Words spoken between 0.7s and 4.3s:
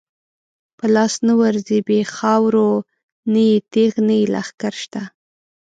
په لاس نه ورځی بی خاورو، نه یی تیغ نه یی